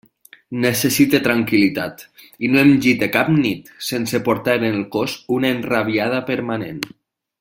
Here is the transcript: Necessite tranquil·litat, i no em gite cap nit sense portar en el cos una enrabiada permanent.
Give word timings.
Necessite 0.61 1.19
tranquil·litat, 1.27 2.01
i 2.47 2.49
no 2.53 2.59
em 2.61 2.71
gite 2.85 3.09
cap 3.17 3.29
nit 3.35 3.69
sense 3.91 4.23
portar 4.31 4.57
en 4.63 4.67
el 4.71 4.81
cos 4.97 5.15
una 5.37 5.53
enrabiada 5.59 6.25
permanent. 6.33 6.83